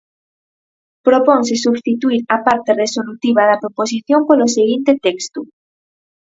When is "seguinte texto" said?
4.55-5.39